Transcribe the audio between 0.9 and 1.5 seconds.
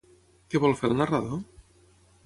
el narrador?